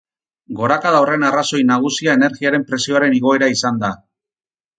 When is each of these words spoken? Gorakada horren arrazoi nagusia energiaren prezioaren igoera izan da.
Gorakada 0.61 1.01
horren 1.03 1.25
arrazoi 1.27 1.59
nagusia 1.73 2.15
energiaren 2.21 2.65
prezioaren 2.73 3.15
igoera 3.19 3.53
izan 3.59 3.79
da. 3.87 3.93